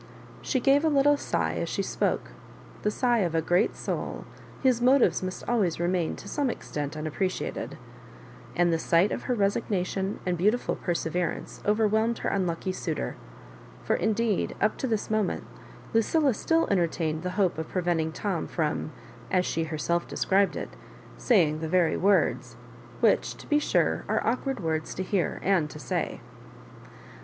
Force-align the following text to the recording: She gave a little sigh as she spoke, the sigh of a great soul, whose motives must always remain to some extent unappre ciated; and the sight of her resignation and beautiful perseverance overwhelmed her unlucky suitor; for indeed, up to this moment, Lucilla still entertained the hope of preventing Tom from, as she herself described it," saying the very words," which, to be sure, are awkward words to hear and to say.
She 0.41 0.59
gave 0.59 0.83
a 0.83 0.89
little 0.89 1.15
sigh 1.15 1.53
as 1.61 1.69
she 1.69 1.83
spoke, 1.83 2.31
the 2.81 2.89
sigh 2.89 3.19
of 3.19 3.35
a 3.35 3.39
great 3.43 3.75
soul, 3.75 4.25
whose 4.63 4.81
motives 4.81 5.21
must 5.21 5.47
always 5.47 5.79
remain 5.79 6.15
to 6.15 6.27
some 6.27 6.49
extent 6.49 6.95
unappre 6.95 7.27
ciated; 7.29 7.73
and 8.55 8.73
the 8.73 8.79
sight 8.79 9.11
of 9.11 9.25
her 9.25 9.35
resignation 9.35 10.19
and 10.25 10.39
beautiful 10.39 10.75
perseverance 10.75 11.61
overwhelmed 11.67 12.17
her 12.17 12.29
unlucky 12.29 12.71
suitor; 12.71 13.15
for 13.83 13.95
indeed, 13.95 14.55
up 14.59 14.75
to 14.77 14.87
this 14.87 15.11
moment, 15.11 15.43
Lucilla 15.93 16.33
still 16.33 16.67
entertained 16.71 17.21
the 17.21 17.37
hope 17.37 17.59
of 17.59 17.67
preventing 17.69 18.11
Tom 18.11 18.47
from, 18.47 18.91
as 19.29 19.45
she 19.45 19.65
herself 19.65 20.07
described 20.07 20.55
it," 20.55 20.69
saying 21.19 21.59
the 21.59 21.69
very 21.69 21.95
words," 21.95 22.55
which, 23.01 23.35
to 23.37 23.45
be 23.45 23.59
sure, 23.59 24.03
are 24.07 24.25
awkward 24.25 24.61
words 24.61 24.95
to 24.95 25.03
hear 25.03 25.39
and 25.43 25.69
to 25.69 25.77
say. 25.77 26.21